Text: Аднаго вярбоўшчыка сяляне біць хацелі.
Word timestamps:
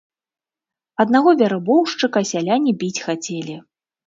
Аднаго 1.05 1.29
вярбоўшчыка 1.41 2.25
сяляне 2.31 2.75
біць 2.81 3.03
хацелі. 3.05 3.55